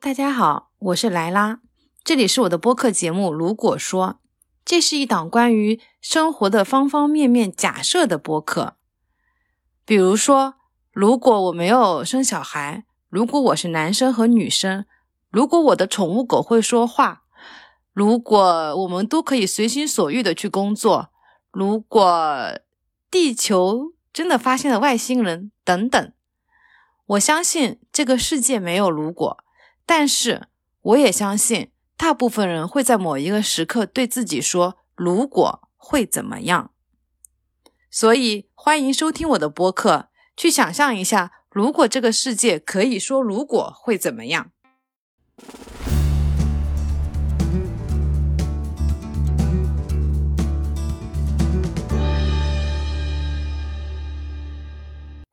[0.00, 1.58] 大家好，我是莱拉，
[2.04, 4.06] 这里是我的播客节目《如果说》，
[4.64, 8.76] 这是一档关于生活的方方面面假设的播客。
[9.84, 10.54] 比如说，
[10.92, 14.86] 如果我没有生小孩，如果我是男生和女生，
[15.30, 17.24] 如果我的宠物狗会说话，
[17.92, 21.08] 如果我们都可以随心所欲的去工作，
[21.50, 22.56] 如果
[23.10, 26.12] 地球真的发现了外星人等等，
[27.06, 29.38] 我相信这个世界没有如果。
[29.90, 30.48] 但是，
[30.82, 36.72] 我也相信，大部分人会在某一个时刻对自己说：“如果会怎么样？”
[37.90, 44.50] 所以，欢迎收听我的播客，去想象一下，如果这个世界可以说“如果会怎么样”。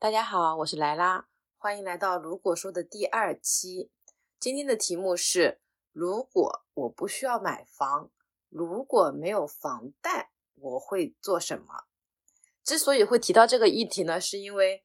[0.00, 1.26] 大家好，我是莱拉，
[1.58, 3.90] 欢迎来到《如果说》的第二期。
[4.38, 5.60] 今天的题目是：
[5.92, 8.10] 如果我不需要买房，
[8.50, 11.84] 如果没有房贷，我会做什么？
[12.62, 14.84] 之所以会提到这个议题呢，是因为，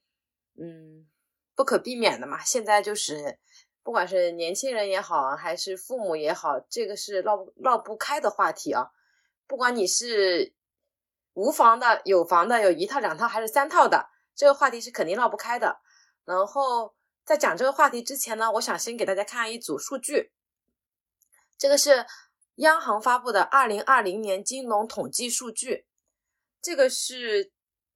[0.58, 1.06] 嗯，
[1.54, 2.42] 不可避免的嘛。
[2.44, 3.40] 现在就是，
[3.84, 8.92] 不管是年轻人也好，还是父母也好，这个是绕绕不开的话题啊。
[9.48, 10.54] 不管你是
[11.34, 15.82] 无房的、有房的、有一套、两套还是三套的，这个话题是肯定绕不开的。
[16.24, 16.96] 然后。
[17.32, 20.34] 在讲这个话题之前呢，我想先给大家看一组数据。
[21.58, 22.06] 这个是
[22.56, 25.86] 央行发布的二零二零年金融统计数据，
[26.62, 27.54] 这个是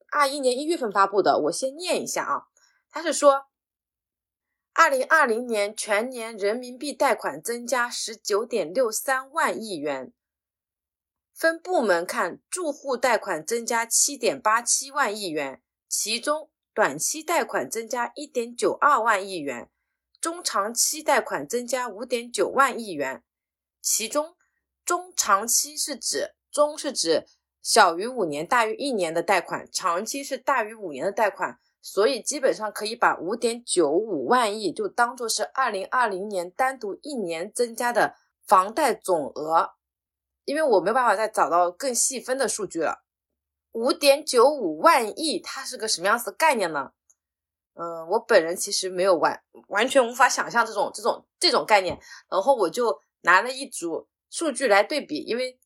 [0.09, 1.37] 二一年一月份发布的。
[1.37, 2.47] 我先念一下啊，
[2.89, 3.47] 它是说，
[4.71, 10.13] 二零二零年全年人民币贷款增加十九点六三万亿元，
[11.33, 16.49] 分部门看，住户贷款增加七点八七万亿元，其中。
[16.75, 19.69] 短期贷款增加一点九二万亿元，
[20.19, 23.23] 中长期贷款增加五点九万亿元。
[23.81, 24.35] 其中，
[24.83, 27.25] 中长期是指中是指
[27.61, 31.57] 小于五年、大于一年的贷款，长期是大于五年的贷款。
[31.81, 39.75] 所以，基本上可以把五点九五万亿就当做是二零二零年单独一年增加的房贷总额，
[40.43, 43.04] 因为我没办法再找到更细分的数据了。
[43.75, 46.91] 五点九五万亿，它是个什么样子的概念呢？
[47.73, 51.99] 嗯，我本人其实没有完完全无法想象这种这种这种概念，
[52.29, 55.59] 然后我就拿了一组数据来对比，因为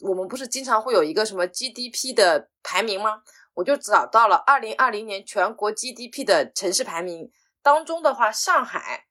[0.00, 3.22] 我们不是经常会有一个什么 GDP 的排名吗？
[3.54, 7.30] 我就找到了二零二零年全国 GDP 的城市排名
[7.62, 9.06] 当中的话，上海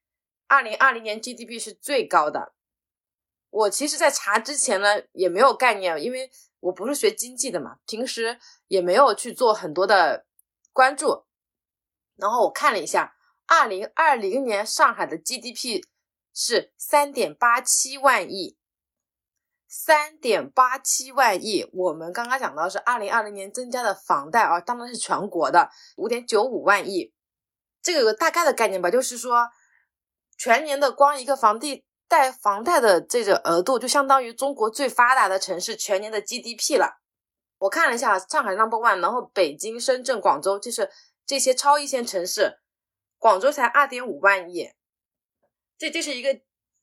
[0.48, 2.52] 二零二零年 GDP 是最高的。
[3.48, 6.30] 我其实，在查之前呢，也没有概念，因为。
[6.60, 10.26] 我不是学经济的嘛，平时也没有去做很多的
[10.72, 11.24] 关注。
[12.16, 13.14] 然后我看了一下，
[13.46, 15.84] 二零二零年上海的 GDP
[16.34, 18.58] 是三点八七万亿，
[19.68, 21.68] 三点八七万亿。
[21.72, 27.12] 我们刚刚讲到是二零二零年增加的房贷啊，当然是全国的五点九五万亿。
[27.80, 29.48] 这个有个大概的概念吧，就是说
[30.36, 31.84] 全年的光一个房地。
[32.08, 37.02] 贷房贷的这个额度就相当于中国最发达的城市全年的 GDP 了。
[37.58, 40.90] 我看了一下，上海 Number One，然后北京、深圳、广州就是
[41.26, 42.60] 这些超一线城市，
[43.18, 44.70] 广州才二点五万亿。
[45.76, 46.40] 这这是一个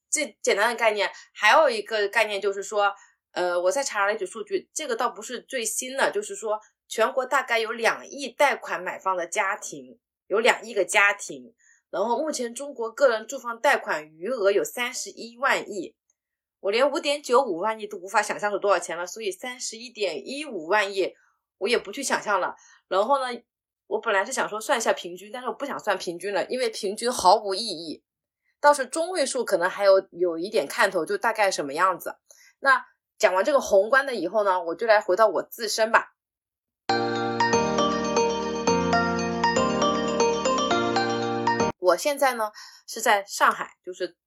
[0.09, 1.11] 最简单的概念。
[1.33, 2.93] 还有一个概念就是说，
[3.31, 9.97] 呃，我在查了一组数据，这个倒不是最新的，就是说全国大概有两亿贷款买房的家庭，
[10.27, 11.55] 有两亿个家庭。
[11.95, 15.95] 然后目前中国个人住房贷款余额有三十一万亿，
[16.59, 21.13] 我连五点九五万亿都无法想象是多少钱了，所以三十一点一五万亿
[21.57, 22.57] 我也不去想象了。
[22.89, 23.41] 然后呢，
[23.87, 28.03] 我本来是想说算一下平均，但是我不想算平均了，因为平均毫无意义。
[28.59, 32.17] 倒是中位数可能还有有一点看头，就大概什么样子。
[32.59, 32.85] 那
[33.17, 36.14] 讲完这个宏观的以后呢，我就来回到我自身吧。
[41.85, 42.51] 我现在呢
[42.87, 44.17] 是在上海，就是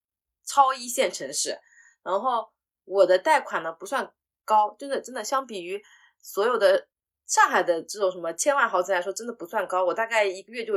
[0.44, 1.58] 超一线城市，
[2.04, 2.52] 然后
[2.84, 4.14] 我的贷款呢不算
[4.44, 5.82] 高，真的真的相比于
[6.20, 6.88] 所有的
[7.26, 9.84] 上海的这种什么千万豪宅来说，真的不算高。
[9.84, 10.74] 我大概一个月就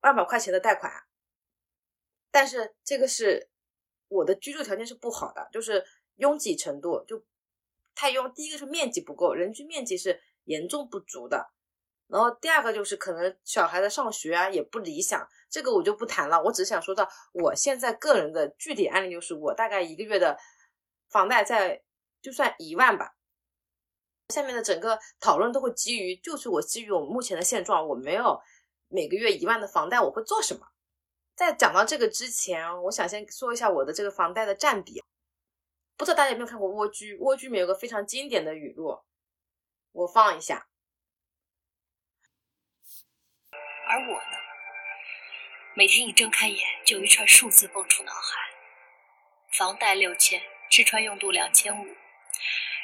[0.00, 0.92] 万把块钱的贷款，
[2.32, 3.48] 但是这个是
[4.08, 5.84] 我的居住条件是不好的，就是
[6.16, 7.24] 拥挤程度就
[7.94, 8.32] 太拥。
[8.34, 11.52] 第一个是面积不够，人均面积是严重不足的。
[12.08, 16.42] 然后第二个就是可能小孩的上学啊也不理想，这个我就不谈了。
[16.42, 20.36] 我只是想说到我现在个人的具体案例，就是我大概一个月的
[21.10, 21.82] 房贷在
[22.22, 23.14] 就算一万吧。
[24.30, 28.40] 下面的整个讨论都会基于，就是我基于我目前的现状，我没有
[28.88, 30.66] 每个月一万的房贷，我会做什么？
[31.34, 35.02] 在讲到这个之前，我想先说一下我的这个房贷的占比。
[35.96, 37.16] 不知道大家有没有看过《蜗居》？
[37.20, 38.98] 《蜗居》里面有个非常经典的语录，
[39.92, 40.67] 我放一下。
[43.88, 44.38] 而我呢，
[45.74, 48.50] 每天一睁开眼，就有一串数字蹦出脑海：
[49.52, 51.96] 房贷六千，吃穿用度两千五，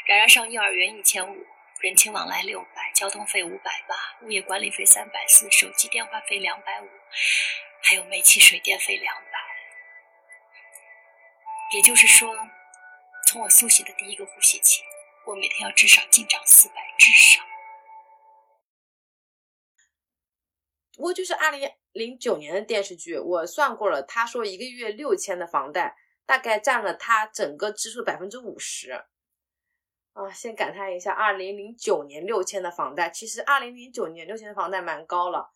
[0.07, 1.47] 然然上幼儿园一千五，
[1.81, 6.89] 人情往来六百，交通费五百八，物业管理费三百四，手机电话费两百五。
[7.87, 9.39] 还有煤气水电费两百，
[11.73, 12.35] 也就是说，
[13.27, 14.83] 从我苏醒的第一个呼吸起，
[15.27, 17.43] 我每天要至少进账四百，至少。
[20.97, 28.93] 不过就是二零零九年的电视剧，我算过了，他说一个月六千的房贷，大概占了他整个支出百分之五十。
[30.13, 35.53] 啊，先感叹一下，二零零九年六千的房贷，其实二零零九年六千的房贷蛮高了。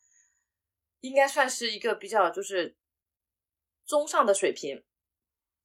[1.00, 2.76] 应该算是一个比较就是
[3.86, 4.84] 中上的水平。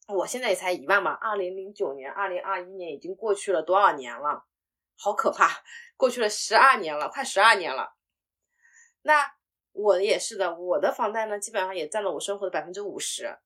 [0.07, 1.17] 我现在也才一万吧。
[1.19, 4.45] 二零零九年、二零二一年已经过去了多少年了？
[4.95, 5.63] 好可怕，
[5.97, 7.95] 过去了十二年了，快十二年了。
[9.01, 9.33] 那
[9.73, 13.37] 我也是的，我的房贷呢，基本上也占了我生活的百分之五十。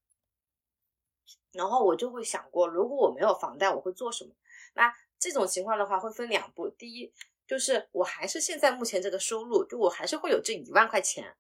[1.54, 4.32] 然后我就会想过，如果我没有房贷，我会做什么？
[4.76, 6.70] 那这种情况的话，会分两步。
[6.70, 7.12] 第一，
[7.48, 11.36] 就是我还是现在目前这个收入，就我还是会有这一万块钱。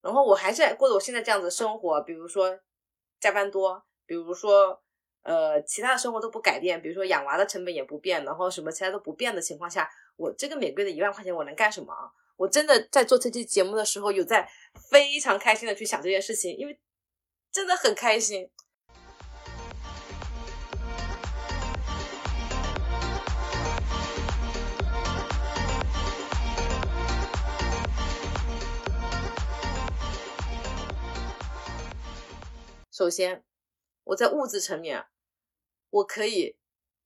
[0.00, 2.60] 然后我还是过着我现在这样子的生活，比如说
[3.18, 4.82] 加班多，比如说
[5.22, 12.12] 呃其他的生活都不改变，比如说养娃的成本也不变，然后什么其他都不变的情况下，我这个每个月的一万块钱我能干什么啊？
[12.36, 14.50] 我真的在做这期节目的时候，有在
[14.90, 16.80] 非常开心的去想这件事情，因为
[17.52, 18.50] 真的很开心。
[32.90, 33.44] 首先，
[34.04, 35.06] 我在物质层面，
[35.90, 36.56] 我可以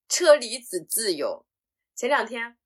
[0.06, 1.46] 车厘子自由。
[1.94, 2.57] 前两天，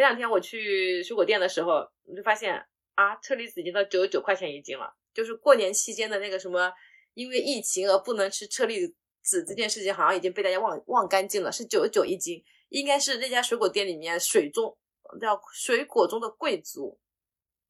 [0.00, 1.72] 前两天我去水果店的时候，
[2.04, 2.54] 我就发现
[2.94, 4.90] 啊，车厘子已经到九十九块钱一斤了。
[5.12, 6.72] 就是过年期间的那个什么，
[7.12, 8.86] 因为疫情而不能吃车厘
[9.22, 11.52] 子这件事情，好像已经被大家忘忘干净了。
[11.52, 14.74] 是九十九一斤，应该是那家水果店里面水中
[15.20, 16.98] 叫水果中的贵族。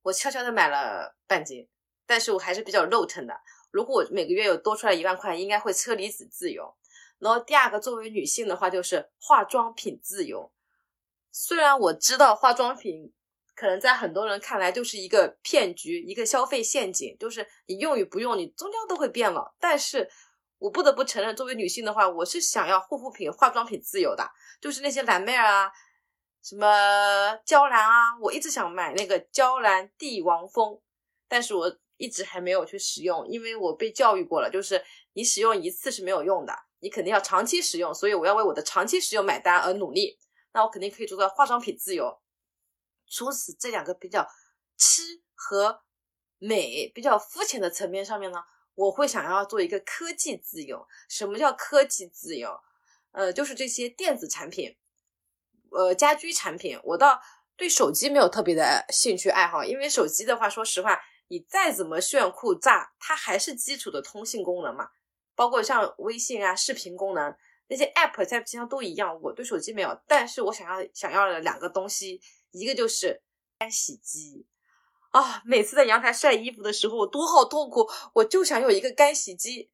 [0.03, 1.69] 我悄悄的买了半斤，
[2.07, 3.35] 但是我还是比较肉疼的。
[3.73, 6.73] 如果我每个月有多出来一万块，应该会车厘子自由。
[7.19, 10.53] 然后第二个，作为女性的话，就是化妆品自由。
[11.33, 13.13] 虽然我知道化妆品
[13.55, 19.55] 可能在很多人看来就是一个骗局，一个消费陷阱，就是你用与不用，你终究都会变老。
[19.59, 20.09] 但是
[20.59, 24.29] 我不得不承认，作为女性的话，我是想要护肤品、化妆品自由的。
[24.61, 25.71] 就是那些蓝妹儿啊，
[26.43, 30.81] 什么娇兰啊，我一直想买那个娇兰帝王蜂，
[31.29, 31.79] 但是我。
[32.01, 34.83] 一直还没有去使用，因为我被教育过了，就是
[35.13, 40.19] 你使用一次是没有用的，你肯定要长期使用，所以我要为我的长期使用买单而努力。
[40.53, 42.21] 那我肯定可以做到化妆品自由。
[43.07, 44.27] 除此这两个比较
[44.77, 45.03] 吃
[45.35, 45.83] 和
[46.39, 48.43] 美比较肤浅的层面上面呢，
[48.75, 50.87] 我会想要做一个科技自由。
[51.09, 52.61] 什么叫科技自由？
[53.13, 54.77] 呃，就是这些电子产品，
[55.71, 56.79] 呃，家居产品。
[56.85, 57.21] 我倒
[57.57, 61.01] 对手机没有特别的兴趣爱好，因为手机的话，说实话。
[61.33, 64.91] 你再怎么炫酷炸，它还是基础的通信功能嘛，
[65.37, 67.37] 包括像微信啊、视频功能
[67.71, 69.19] 那些 app 在平常都一样。
[69.23, 73.23] 我对手机没有，但是我想要想要的两个东西，一个就是
[73.59, 74.45] 干洗机
[75.13, 79.71] 啊，每次在阳台晒衣服的时候，我多好痛苦，我就想有一个干洗机，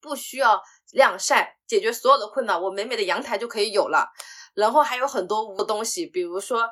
[0.00, 4.12] 不需要晾晒，解决所有的困难，我美美的阳台就可以有了。
[4.54, 6.68] 然后还有很多无东西，比如说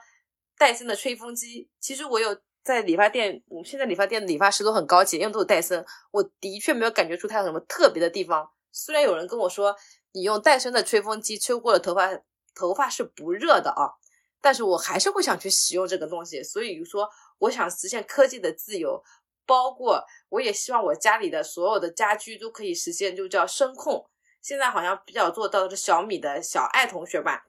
[0.58, 2.36] 戴森的吹风机，其实我有。
[2.64, 5.84] 在理发店，我们现在理发店的理发师都很高级，因为都是戴森。
[6.10, 8.50] 我的确没有感觉出它有什么特别的地方。
[8.74, 9.74] 虽然有人跟我说，
[10.12, 12.10] 你用戴森的吹风机吹过的头发，
[12.54, 13.94] 头发是不热的啊，
[14.40, 16.42] 但是我还是会想去使用这个东西。
[16.42, 19.00] 所以说，我想实现科技的自由，
[19.46, 24.10] 包括我也希望我家里的所有的家居都可以实现，就叫声控。
[24.42, 27.46] 现在好像比较做到的是小米的小爱同学吧。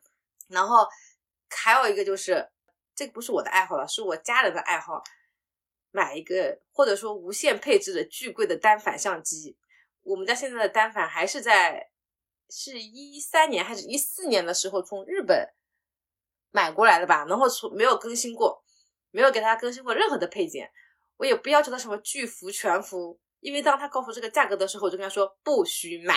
[0.47, 0.87] 然后
[1.49, 2.49] 还有一个就是。
[2.97, 5.03] 这个不是我的爱好了，是我家人的爱好。
[5.91, 9.57] 买一个或者说无线配置的巨贵的单反相机。
[10.05, 11.89] 我们家现在的单反还是在
[12.49, 15.49] 是一三年还是一四年的时候从日本
[16.51, 17.25] 买过来的吧？
[17.25, 18.63] 然后从没有更新过，
[19.11, 20.71] 没有给他更新过任何的配件。
[21.17, 26.15] 我也不要求他什么巨幅全幅，因为当他告诉这个价格的时候，我就跟他说不许买。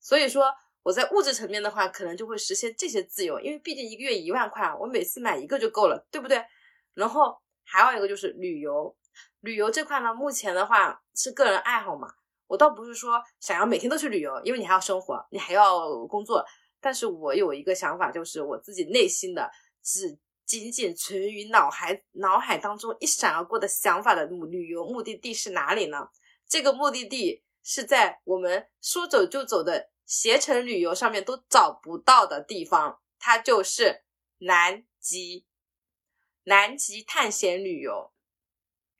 [0.00, 0.54] 所以说。
[0.84, 6.44] 我在物质层面的话，可能就会实现这些自由，因为毕竟一个月一万块，我每次买一个就够了，对不对？
[6.92, 8.94] 然后还有一个就是旅游，
[9.40, 12.12] 旅游这块呢，目前的话是个人爱好嘛，
[12.46, 16.44] 我倒不是说想要每天都去旅游，因为你还要生活，你还要工作。
[16.80, 19.50] 但是我有一个想法，就是我自己内心的
[19.82, 26.08] 只仅仅存于脑海脑海当中一闪而过的想法的旅游目的地是哪里呢？
[26.46, 34.04] 这个目的地是在我们说走就走的携程旅游上面都找不到的地方，它就是
[34.38, 35.46] 南极，
[36.42, 38.12] 南极探险旅游。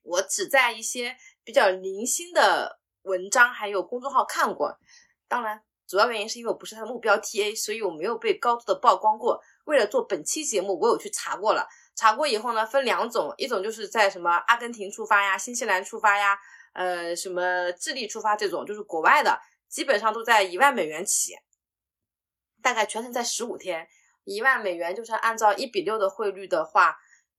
[0.01, 4.79] 我只在一些比较零星的文章还有公众号看过，
[5.27, 9.41] 当然主要原因是因为我不是他的目标 TA，所以我没有被高度的曝光过。
[9.65, 16.39] 为了做本期节目，我有去查过了，查过以后呢，分两种，一种就是在什么阿根廷出发呀、新西兰出发呀、
[16.75, 21.35] 呃什么智利出发这种，就是国外的，基本上都在一万美元起，
[22.61, 23.89] 大概全程在十五天，
[24.25, 26.97] 一万美元就是按照一比六的汇率的话，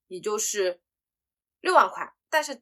[0.07, 0.81] 也就是
[1.61, 2.11] 六万块。
[2.29, 2.61] 但是，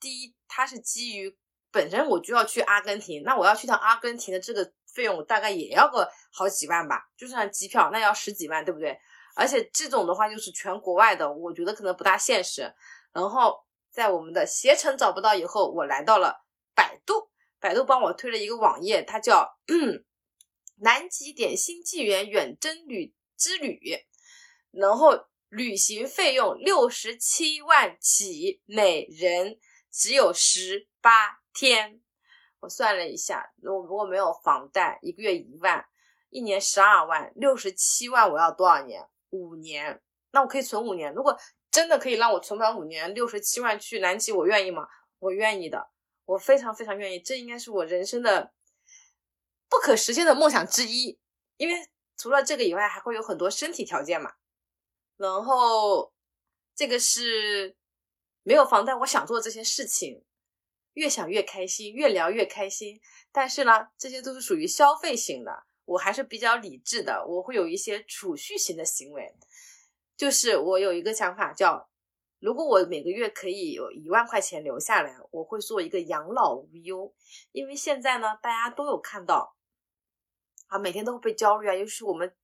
[0.00, 1.36] 第一，它是基于
[1.76, 8.98] 本身我就要去阿根廷，那我要去趟阿根廷的这个费用大概也要个好几万吧，就算机票那要十几万，对不对？
[9.34, 12.72] 而且这种的话又是全国外的，我觉得可能不大现实。
[13.12, 16.42] 然后在我们的携程找不到以后，我来到了
[16.74, 17.28] 百度，
[17.60, 19.58] 百度帮我推了一个网页，它叫
[20.76, 23.78] 南极点星纪元远征旅之旅，
[24.70, 25.26] 然后。
[25.48, 29.56] 旅行费用六十七万起，每人
[29.92, 32.00] 只有十八天。
[32.60, 35.84] 我算了一下，我如果没有房贷，一个月一万，
[36.30, 39.06] 一年十二万，六十七万，我要多少年？
[39.30, 40.02] 五年。
[40.32, 41.12] 那我可以存五年。
[41.14, 41.38] 如果
[41.70, 44.86] 真的可以让我存满五年，六十七万去南极，我愿意吗？
[45.18, 45.90] 我愿意的，
[46.24, 47.20] 我非常非常愿意。
[47.20, 48.52] 这应该是我人生的
[49.68, 51.18] 不可实现的梦想之一。
[51.56, 54.32] 因为除了这个以外，还会有很多身体条件嘛。
[55.16, 56.12] 然后，
[56.74, 57.76] 这个是
[58.42, 60.22] 没有房贷，我想做这些事情，
[60.96, 62.98] 越想越开心，越聊越开心。
[63.30, 65.52] 但是呢，这些都是属于消费型的，
[65.84, 69.34] 我还是比较理智的，我会有一些储蓄型的行为。
[70.16, 71.90] 就是我有一个想法，叫
[72.38, 77.14] 如果我每个月可以有一万块钱留下来，我会做一个养老无忧。
[77.52, 79.54] 因为现在呢，大家都有看到
[80.68, 82.34] 啊，每天都会被焦虑啊，尤其是我们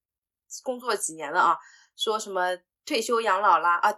[0.62, 1.56] 工作几年了啊。
[1.96, 3.92] 说什么退休养老啦啊，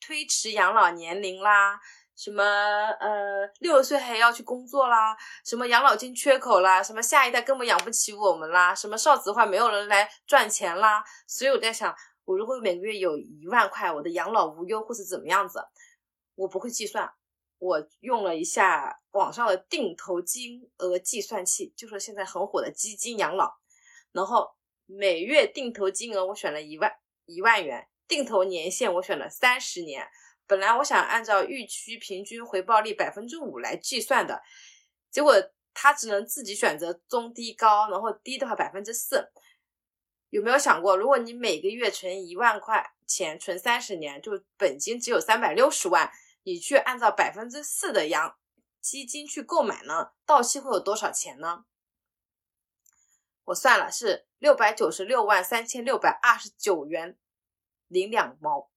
[0.00, 1.78] 推迟养老年龄啦，
[2.22, 11.02] 什么呃六十岁还要去工作啦，什么养老金缺口啦，什么下一代根本养不起我们啦，什么少子化没有人来赚钱啦。
[11.26, 11.92] 所以我在想，
[12.24, 15.58] 我如果每个月有一万块，我的养老无忧或是怎么样子，
[16.36, 17.12] 我不会计算，
[17.58, 23.52] 我用了一下网上的定投金额计算器，就是现在很火的基金养老，
[24.12, 24.48] 然后
[24.86, 26.92] 每月定投金额我选了一万。
[27.24, 30.06] 一万元定投年限，我选了三十年。
[30.46, 34.42] 本来我想按照预期平均回报率百分之五来计算的，
[35.10, 35.34] 结果
[35.72, 39.30] 他只能自己选择中低高，然后低的话百分之四。
[40.30, 46.10] 有没有想过，如果你每个月存一万块钱，存三十年，就本金只有三百六十万，
[46.42, 48.36] 你去按照百分之四的养
[48.80, 51.66] 基金去购买呢，到期会有多少钱呢？
[53.44, 57.16] 我算了，是六百九十六万三千六百二十九元
[57.88, 58.71] 零两毛。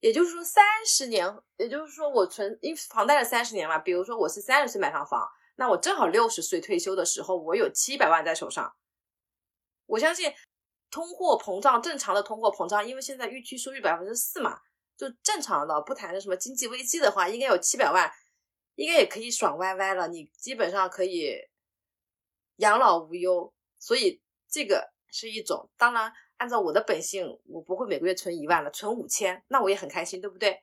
[0.00, 1.26] 也就是说，三十年，
[1.56, 3.78] 也就是说，我存因为房贷了三十年嘛。
[3.78, 5.26] 比如说，我是三十岁买上房，
[5.56, 8.74] 那我正好六十岁退休的时候，我有七百万在手上。
[9.86, 10.32] 我相信，
[10.90, 14.60] 通货膨胀正常的通货膨胀，因为现在预期收益百分之四嘛，
[14.96, 18.10] 就正常的，不谈什么经济危机的话，应该有七百万，
[18.74, 20.08] 应该也可以爽歪歪了。
[20.08, 21.48] 你基本上可以。
[22.60, 25.70] 养老无忧，所以这个是一种。
[25.78, 30.62] 当然，按照我的本性，我不会每个月存一万了，存五千，那我也很开心，对不对？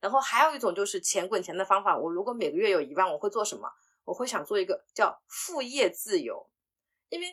[0.00, 1.94] 然后还有一种就是钱滚钱的方法。
[1.94, 3.70] 我如果每个月有一万，我会做什么？
[4.04, 6.48] 我会想做一个叫副业自由，
[7.10, 7.26] 因为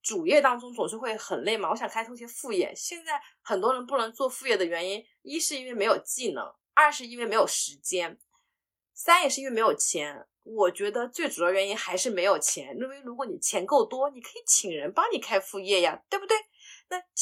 [0.00, 1.68] 主业当中总是会很累嘛。
[1.70, 2.72] 我想开通些副业。
[2.76, 8.16] 现在很多人不能做副业的原因，一是因为没有技能，二是因为没有时间，
[8.94, 10.24] 三也是因为没有钱。
[10.44, 16.36] 我觉得最主要原因还是没有钱，因为如果你钱够多，你可以请人帮你开副业呀，对不对？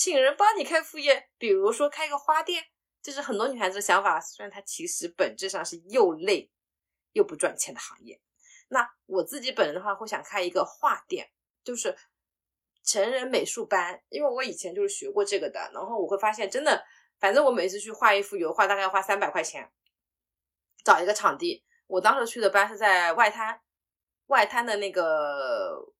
[0.00, 2.66] 请人帮你开副业，比如说开个花店，
[3.02, 4.20] 这是很多女孩子的想法。
[4.20, 6.52] 虽然它其实本质上是又累
[7.14, 8.20] 又不赚钱的行业。
[8.68, 11.28] 那我自己本人的话，会想开一个画店，
[11.64, 11.98] 就是
[12.84, 15.68] 成人美术班，因为我以前就是学过这个的。
[15.74, 16.86] 然后我会发现，真的，
[17.18, 19.68] 反正我每次去画一幅油画，大概要花三百块钱，
[20.84, 21.64] 找一个场地。
[21.88, 23.60] 我当时去的班是在外滩，
[24.26, 25.92] 外滩的那个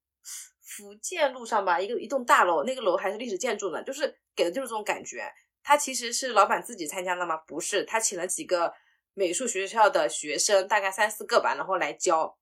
[0.69, 5.33] 福建路上吧，一个一栋大楼，那个楼还是历史建筑呢，就是给的就是这种感觉。
[5.63, 7.39] 他其实是老板自己参加的吗？
[7.39, 8.75] 不是，他请了几个
[9.15, 12.39] 美术学校的学生，大概三四个吧，然后来教。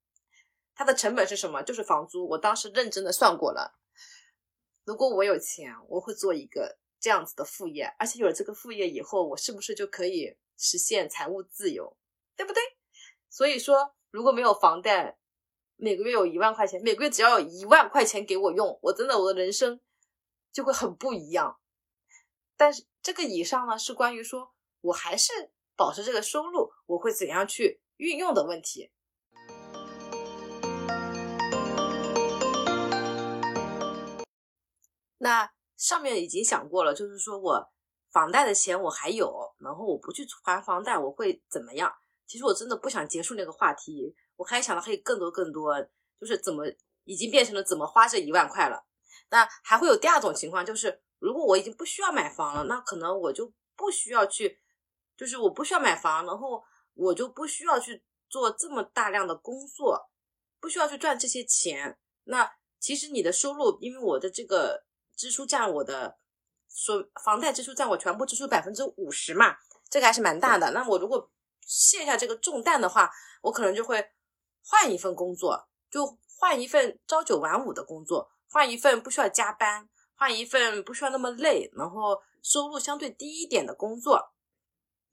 [0.75, 1.63] 他的成本是什么？
[1.63, 2.29] 就是房租。
[2.29, 3.79] 我当时认真的算过了，
[4.85, 11.97] 如果我有钱，我会做一个这样子的副业，而且有了这个副业以后，我是不是就可以实现财务自由？
[12.37, 12.63] 对不对？
[13.31, 15.17] 所以说，如果没有房贷，
[15.79, 19.79] 每个月有一万块钱，每个月只要有一万块钱给我用，我真的我的人生
[20.51, 21.59] 就会很不一样。
[22.57, 28.91] 但是这个以上呢，是关于说我还是保持这个收入，我会怎样去运用的问题。
[35.19, 37.71] 那上面已经想过了，就是说我
[38.11, 41.95] 房贷的钱我还有，然后我不去还房贷，我会怎么样？
[42.27, 45.75] 其实我真的不想结束那个话题，我还想的可以更多更多，
[46.21, 46.65] 就是怎么
[47.05, 48.85] 已经变成了怎么花这一万块了。
[49.31, 54.61] 那还会有第二种情况，就是如果我已经不需要买房了，那可能我就不需要去，
[55.17, 56.63] 就是我不需要买房，然后
[56.95, 60.11] 我就不需要去做这么大量的工作，
[60.61, 61.99] 不需要去赚这些钱。
[62.25, 64.85] 那其实你的收入，因为我的这个。
[65.17, 66.19] 支出占我的
[66.69, 69.57] 说房贷支出占我全部支出百分之五十嘛，
[69.89, 70.73] 这个还是蛮大的。
[70.73, 74.07] 那我如果卸下这个重担的话，我可能就会
[74.69, 84.33] 换一份工作，就换一份朝九晚五的工作，换一份不需要加班，换一份不需要那么累，然后收入相对低一点的工作。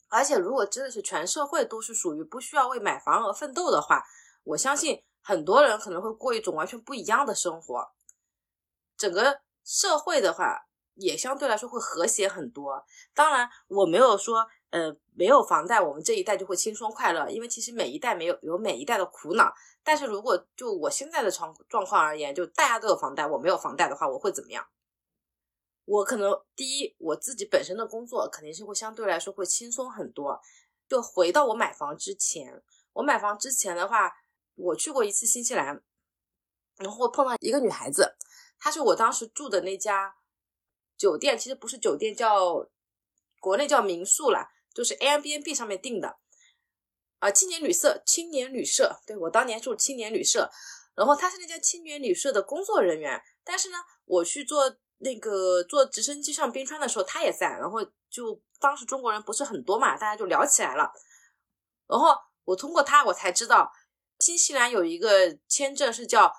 [0.10, 4.04] 而且如果真的是全社会都是属于不需要为买房而奋斗的话，
[4.44, 7.92] 我相信很多人可能会过一种完全不一样的生活，
[8.98, 9.42] 整个。
[9.66, 12.86] 社会的话，也相对来说会和谐很多。
[13.14, 17.30] 当然，我没有说，呃，没有房贷，我们这一代就会轻松快乐。
[17.30, 19.54] 因为其实每一代没有有每一代的苦恼。
[19.84, 24.66] 但是如果就我现在的状状况而言，就大家都有房贷，我没有房贷的话，我会怎么样？
[25.86, 30.42] 我可能第一，我自己本身的工作肯定是会相对来说会轻松很多。
[30.90, 32.64] 就回到我买房之前，
[32.94, 34.12] 我买房之前的话，
[34.56, 35.84] 我去过一次新西兰，
[36.78, 38.16] 然后碰到一个女孩子。
[38.58, 40.16] 她是我当时住的那家
[40.98, 42.68] 酒店，其实不是酒店，叫
[43.40, 46.18] 国内叫民宿啦，就是 Airbnb 上面订的，
[47.20, 50.50] 啊，青年旅社，青年旅社，对我当年住青年旅社，
[50.96, 60.92] 然后他是那家青年旅社的工作人员，但是呢，我去坐那个坐直升机上冰川的时候，他也在，然后就当时中国人不是很多嘛，大家就聊起来了，
[61.88, 63.72] 然后我通过他我才知道，
[64.20, 66.34] 新西兰有一个签证是叫。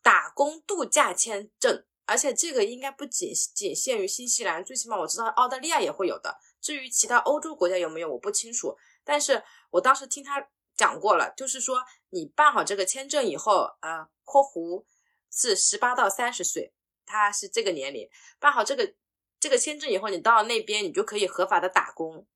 [0.00, 6.38] 打工度假签证，而且这个应该不仅仅限于新西兰，最起码我知道澳大利亚也会有的。
[6.60, 8.76] 至于其他欧洲国家有没有，我不清楚。
[9.04, 14.84] 但是我当时听他讲过了，就是说你办好这个签证以后，呃，括弧
[15.30, 16.72] 是十八到三十岁，
[17.06, 18.94] 他是这个年龄，办好这个
[19.40, 22.26] 这个签证以后，你到了那边，你就可以合法的打工，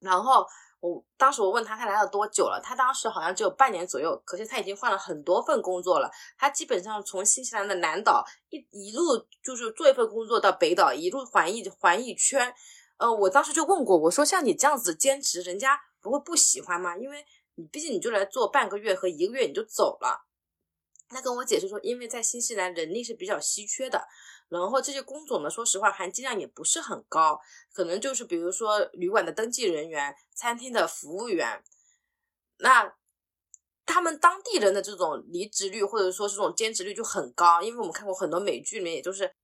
[0.00, 0.46] 然后。
[0.80, 6.10] 我当时我问他他来了多久了，他当时好像只有半年左右，可是他已经换了很多份工作了。
[6.36, 12.54] 他基本上从新西兰的南岛一一路就是做一份工作到北岛，一路环一环一圈。
[12.96, 16.96] 呃，我当时就问过，我说像你这样子兼职，人家不会不喜欢吗？
[16.96, 17.24] 因为
[17.56, 20.26] 你毕竟你就来做半个月和一个月你就走了。
[21.08, 24.06] 他跟我解释说，因为在新西兰人力是比较稀缺的。
[24.48, 27.40] 然后这些工种呢，说实话含金量也不是很高，
[27.72, 31.62] 可能就是比如说旅馆的登记人员、餐厅的服务员，
[32.58, 32.94] 那
[33.84, 39.34] 他们当地人的这种离职率或者说这种兼职率就很高，因为我们看过很多美剧里面，也就是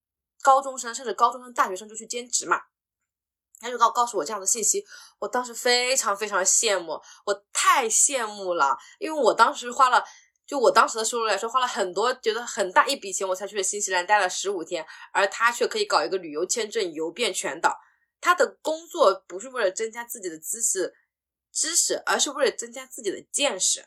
[0.43, 2.61] 高中生甚至高中生、大学生就去兼职嘛。
[3.61, 4.85] 他就告告诉我这样的信息，
[5.19, 10.03] 我当时非常非常羡慕，我太羡慕了，因为我当时花了。
[10.47, 17.79] 就我当时的收入来说，花了很多，觉得很大一笔钱，我才去了新西兰待了十五天，而他却可以搞一个旅游签证，游遍全岛。
[18.21, 20.93] 他的工作不是为了增加自己的知识
[21.53, 23.87] 知识，而是为了增加自己的见识。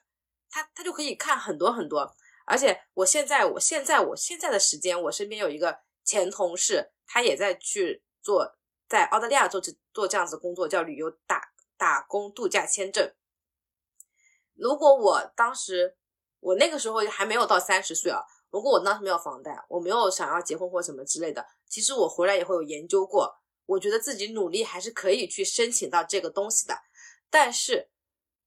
[0.50, 2.16] 他他就可以看很多很多。
[2.46, 8.56] 而且我现在，我现在，我现在的时间，我身边有一个前同事，他也在去做，
[8.94, 11.42] 在澳大利亚做这做这样子工作，叫旅游打
[11.78, 13.12] 打工度假签证。
[14.54, 15.98] 如果我当时。
[16.46, 18.20] 我那个时候还没有到三十岁啊。
[18.50, 23.34] 如果我当时没有房贷，我没有想要结婚或什么之类的，其实我回来以后有研究过。
[23.66, 26.76] 我觉得自己努力还是可以去申请到这个东西的。
[27.30, 27.90] 但是，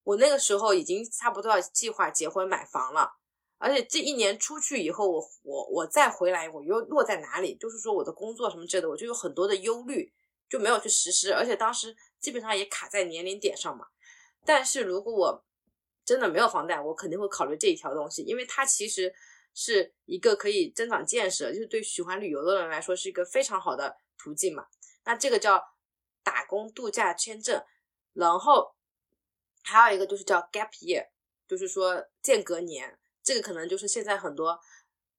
[0.03, 3.13] 我那个时候已经差不多要计划结婚买房了。
[3.57, 7.57] 而且这一年出去以后，我我我再回来，我又落在哪里？
[7.57, 10.13] 就是说我的工作什么之类的，我就有很多的忧虑，
[10.49, 11.33] 就没有去实施。
[11.33, 13.87] 而且当时基本上也卡在年龄点上嘛。
[14.45, 15.45] 但是如果我
[16.05, 19.13] 真的没有房贷，我肯定会考虑这一条东西，因为它其实
[19.55, 24.67] 是一个可以增长见识，就是对喜欢旅游的人来说是一个非常好的途径嘛。
[25.05, 25.61] 那这个叫
[26.23, 27.61] 打工度假签证，
[28.13, 28.77] 然后
[29.65, 31.09] 还有一个就是叫 gap year，
[31.49, 34.61] 就是说间隔年，这个可能就是现在很多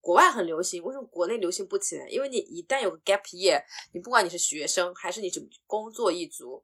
[0.01, 2.07] 国外很流行，为什么国内流行不起来？
[2.09, 6.63] 因为你一旦有个 gap year，你不管你是学生还是你是工作一族，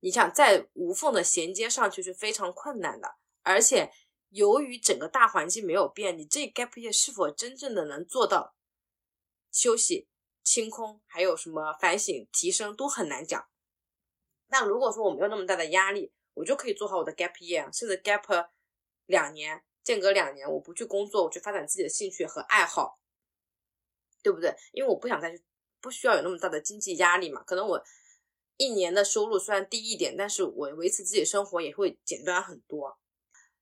[0.00, 3.90] 你想再无缝的衔接上去是非常困难的，而且。
[4.30, 8.54] 由于整个大环境没有变，你这 gap year 是否真正的能做到
[9.50, 10.06] 休息、
[10.42, 13.48] 清空，还有什么反省、提升，都很难讲。
[14.48, 18.50] 那如果说我没有那么大的压力，我就可以做好我的 gap year，甚至 gap
[19.06, 22.98] 两年，间隔两年，我不去工作，我去发展自己的兴趣和爱好，
[24.22, 24.54] 对不对？
[24.72, 25.42] 因为我不想再去，
[25.80, 27.42] 不需要有那么大的经济压力嘛。
[27.44, 27.82] 可能我
[28.56, 32.98] 一年的收入虽然低一点，但是我维持自己生活也会简单很多。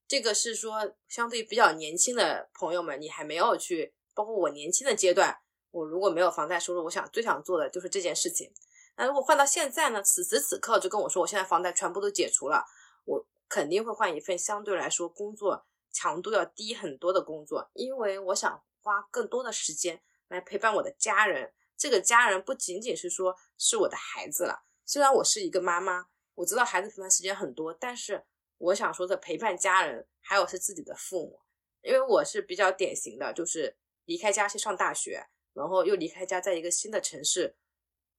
[0.09, 5.37] 这个是说，相对比较年轻的朋友们，你还没有去，包括我年轻的阶段，
[5.71, 8.53] 我如果没有房贷收入，我想最想做的就是这件事情。
[8.97, 10.03] 那如果换到现在呢？
[10.03, 12.65] 此时此刻就跟我说，我现在房贷全部都解除了，
[13.05, 15.67] 我肯定会换一份相对来说工作
[15.97, 21.55] 强度要低很多的工作，因为我想花更多的时间来陪伴我的家人。
[21.79, 28.27] 这个家人不仅仅是说是我的孩子了，虽然我是一个妈妈，我知道孩子陪伴时间很多，但是。
[28.59, 31.41] 我想说的陪伴家人，还有是自己的父母，
[31.83, 37.55] 因为我是比较典型的，就是离开家去上大学，然后又离开家，在一个新的城市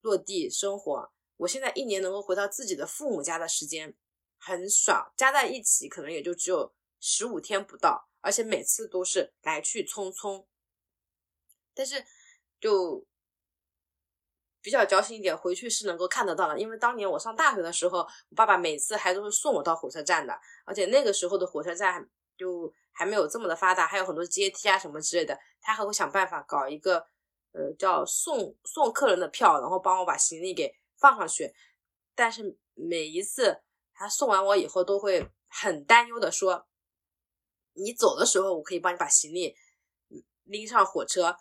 [0.02, 1.12] 落地生活。
[1.38, 3.96] 我现在一年能够回到自己的父母家的时间
[4.38, 10.46] 很少，加在一起可能也就只有十五天不到，而且每次都是来去匆匆。
[11.74, 12.06] 但是
[12.60, 13.06] 就。
[14.60, 16.60] 比较矫情一点，回去是能够看得到的。
[16.60, 22.06] 因为当年我上大学的时候，我爸爸每次还都是送我到火车站的，而且那个时候的火车站
[22.38, 25.40] 就还没有这么的发达，还有很多阶梯啊什么之类的。
[25.62, 26.98] 他还会想办法搞一个，
[27.54, 31.54] 呃，叫送送客人的票，然后帮我把行李给放上去。
[32.14, 33.62] 但是每一次
[33.94, 36.67] 他送完我以后，都会很担忧的说
[37.78, 39.56] ：“你走的时候，我可以帮你把行李
[40.44, 41.38] 拎上火车，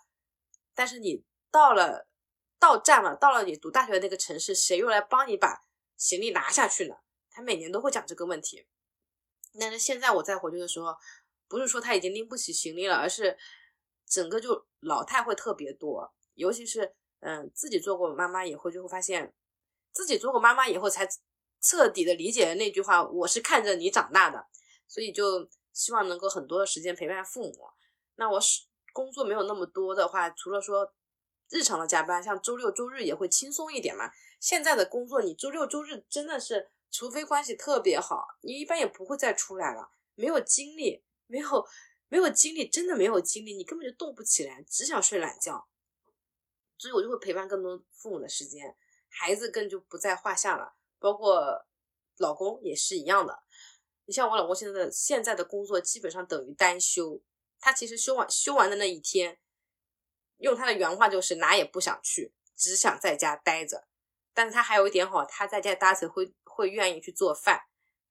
[0.73, 2.07] 但是你到了。”
[2.59, 5.63] 到站了，到了你读大学的那个城市，谁又来帮你把
[5.95, 6.95] 行李拿下去呢？
[7.29, 8.67] 他每年都会讲这个问题。
[9.59, 10.87] 但是现在我再回去的时候，
[11.47, 13.37] 不是说他已经拎不起行李了，而是
[14.07, 16.11] 整个就老太会特别多。
[16.33, 19.35] 尤其是嗯，自己做过妈妈以后，就会发现
[19.91, 21.07] 自己做过妈妈以后，才
[21.61, 24.47] 彻底的理解了那句话：“我是看着你长大的。”
[24.89, 27.69] 所以就希望能够很多的时间陪伴父母。
[28.15, 30.93] 那我是工作没有那么多的话，除了说。
[31.49, 34.11] 日常的加班，像周六周日也会轻松一点嘛。
[34.37, 39.89] 现在的工作，你周六周日真的是，除非关系特别好，你一般也不会再出来了。
[40.15, 41.65] 没有精力，没有
[42.09, 45.69] 没有精力，真的没有精力，你根本就动不起来，只想睡懒觉。
[46.77, 48.75] 所以我就会陪伴更多父母的时间，
[49.07, 50.75] 孩子更就不在话下了。
[50.99, 51.65] 包括
[52.17, 53.41] 老公也是一样的。
[54.07, 57.21] 你像我老公现在的现在的工作，基本上等于单休。
[57.59, 59.37] 他其实休完休完的那一天。
[60.37, 63.87] 用他的原话就是哪也不想去，只想在家待着。
[64.33, 67.59] 但是他还有一点好，他在家待着会会愿意去做饭，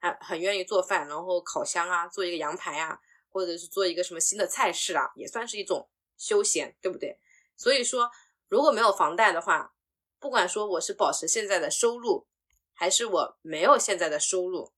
[0.01, 7.19] 他很愿意做饭，然后烤箱啊，做一个羊排啊，或者是做一个什么新的菜式啊，也算是一种休闲，对不对？
[7.57, 8.11] 所以说，
[8.49, 9.73] 如果没有房贷的话，
[10.19, 12.27] 不管说我是保持现在的收入，
[12.75, 14.73] 还是我没有现在的收入，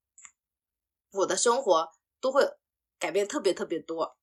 [1.11, 1.91] 我的生活
[2.21, 2.57] 都会
[2.99, 4.19] 改变特别特别多。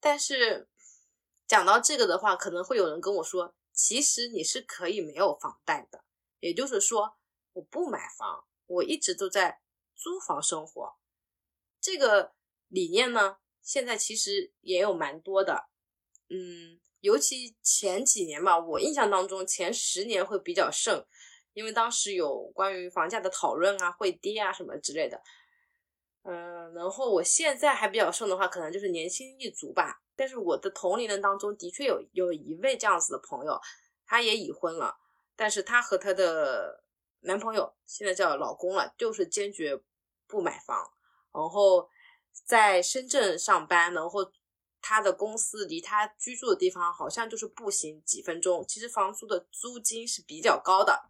[0.00, 0.68] 但是。
[1.46, 6.04] 讲到这个的话，可能会有人跟我说，其实你是可以没有房贷的，
[6.38, 7.18] 也就是说，
[7.54, 9.60] 我不买房，我一直都在
[9.96, 10.96] 租房生活。
[11.80, 12.36] 这个
[12.68, 15.68] 理念呢，现在其实也有蛮多的，
[16.28, 21.04] 嗯，尤其前几年吧，我印象当中前十年会比较盛，
[21.52, 25.20] 因为当时有关于房价的讨论啊，会跌啊什么之类的。
[26.22, 30.02] 嗯，然后我现在还比较剩的话，可能就是年轻一族吧。
[30.14, 33.58] 但是我的同龄人当中的确有有一位这样子的朋友，
[34.04, 34.96] 她也已婚了，
[35.34, 36.84] 但是她和她的
[37.20, 39.80] 男朋友现在叫老公了，就是坚决
[40.26, 40.90] 不买房，
[41.32, 41.88] 然后
[42.44, 44.30] 在深圳上班，然后
[44.82, 48.64] 他的公司离他居住的地方好像就是步行几分钟。
[48.66, 51.09] 其实房租的租金是比较高的，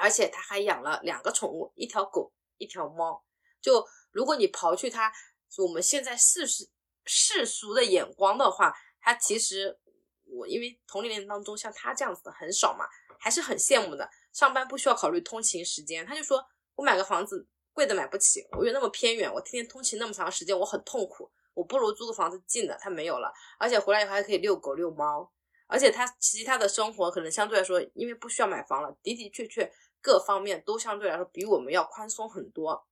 [0.00, 3.24] 而且他还养了两个宠物，一条狗，一条猫。
[3.60, 5.12] 就如果你刨去他
[5.58, 6.68] 我们现在世世
[7.04, 9.78] 世俗的眼光的话，他其实
[10.24, 12.86] 我因为同龄人当中像他这样子的很少嘛，
[13.18, 14.08] 还是很羡慕的。
[14.32, 16.42] 上班不需要考虑通勤时间，他就说
[16.74, 22.76] 我买个房子贵的买不起，我又那么偏远，我天天通勤那么长时间，我很痛苦，我不如租个房子近的。
[22.80, 25.30] 他没有了，而且回来以后还可以遛狗遛猫，
[25.72, 32.86] 而且他其他的生活可能相对来说，因为不需要买房了，的的确确各方面都相对来说比我们要宽松很多。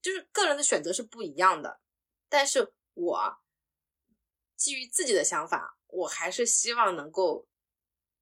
[0.00, 1.80] 就是个人的选择是不一样的，
[2.28, 3.38] 但是我
[4.56, 7.48] 基于自己的想法，我还是希望能够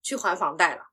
[0.02, 0.88] 去还房贷了，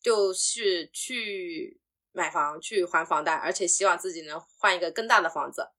[0.00, 1.80] 就是去
[2.12, 5.72] 买房去还房贷，而且希望自己能换一个更大的房子。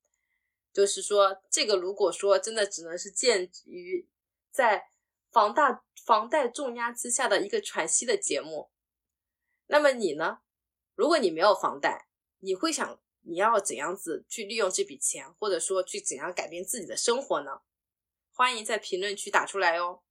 [0.73, 4.09] 就是说，这个如果说真的只能是鉴于
[4.51, 4.89] 在
[5.35, 8.71] 房贷房贷重压之下的一个喘息的节目，
[9.65, 10.39] 那么你呢？
[10.93, 12.07] 如果你没有房贷，
[12.39, 13.01] 你会想？
[13.19, 17.63] 你要怎样子去利用这笔钱，或者说去怎样改变自己的生活呢？
[18.31, 20.03] 欢迎在评论区打出来哦。